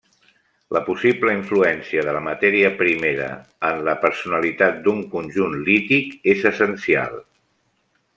La 0.75 0.79
possible 0.85 1.33
influència 1.39 2.05
de 2.07 2.15
la 2.15 2.23
matèria 2.27 2.71
primera 2.79 3.27
en 3.69 3.83
la 3.89 3.95
personalitat 4.05 4.81
d'un 4.87 5.05
conjunt 5.13 5.57
lític 5.69 6.17
és 6.33 6.47
essencial. 6.53 7.21